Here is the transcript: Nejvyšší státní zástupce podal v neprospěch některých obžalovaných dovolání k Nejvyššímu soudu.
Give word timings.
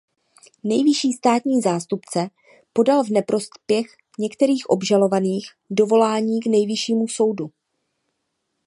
Nejvyšší 0.63 1.13
státní 1.13 1.61
zástupce 1.61 2.29
podal 2.73 3.03
v 3.03 3.09
neprospěch 3.09 3.85
některých 4.19 4.69
obžalovaných 4.69 5.49
dovolání 5.69 6.39
k 6.39 6.45
Nejvyššímu 6.45 7.07
soudu. 7.07 7.51